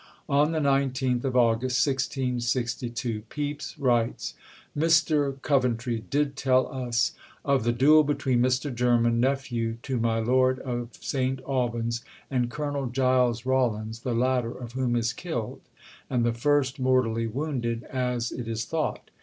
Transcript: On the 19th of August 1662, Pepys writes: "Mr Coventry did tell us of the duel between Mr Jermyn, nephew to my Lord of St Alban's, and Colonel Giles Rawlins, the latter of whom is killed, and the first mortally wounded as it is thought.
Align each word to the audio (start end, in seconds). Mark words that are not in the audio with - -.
On 0.27 0.51
the 0.51 0.57
19th 0.57 1.25
of 1.25 1.35
August 1.35 1.85
1662, 1.85 3.21
Pepys 3.29 3.75
writes: 3.77 4.33
"Mr 4.75 5.39
Coventry 5.43 5.99
did 6.09 6.35
tell 6.35 6.73
us 6.73 7.13
of 7.45 7.63
the 7.63 7.71
duel 7.71 8.03
between 8.03 8.39
Mr 8.41 8.73
Jermyn, 8.73 9.19
nephew 9.19 9.77
to 9.83 9.99
my 9.99 10.17
Lord 10.17 10.57
of 10.57 10.89
St 10.99 11.39
Alban's, 11.47 12.03
and 12.31 12.49
Colonel 12.49 12.87
Giles 12.87 13.45
Rawlins, 13.45 13.99
the 13.99 14.15
latter 14.15 14.49
of 14.49 14.71
whom 14.71 14.95
is 14.95 15.13
killed, 15.13 15.61
and 16.09 16.25
the 16.25 16.33
first 16.33 16.79
mortally 16.79 17.27
wounded 17.27 17.83
as 17.83 18.31
it 18.31 18.47
is 18.47 18.65
thought. 18.65 19.11